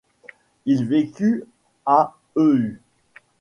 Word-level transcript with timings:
Il 0.65 0.87
vécut 0.87 1.43
à 1.85 2.15
Eu. 2.35 2.79